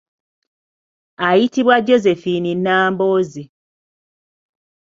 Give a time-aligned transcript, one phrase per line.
[1.27, 3.43] Ayitibwa Josephine Nnambooze.